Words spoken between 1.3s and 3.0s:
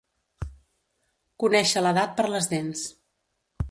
Conèixer l'edat per les dents.